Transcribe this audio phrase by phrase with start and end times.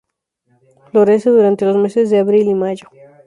[0.89, 2.87] Florece durante los meses de abril y mayo.